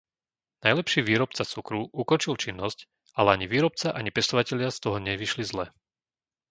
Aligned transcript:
Najlepší 0.65 0.99
výrobca 1.09 1.43
cukru 1.53 1.81
ukončil 2.03 2.33
činnosť, 2.43 2.79
ale 3.21 3.29
ani 3.37 3.45
výrobca 3.53 3.87
ani 3.99 4.09
pestovatelia 4.17 4.69
z 4.73 4.79
toho 4.83 4.97
nevyšli 5.09 5.43
zle. 5.51 5.65